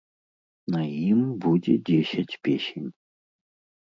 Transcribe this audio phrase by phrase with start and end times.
[0.75, 0.79] На
[1.09, 2.89] ім будзе дзесяць песень.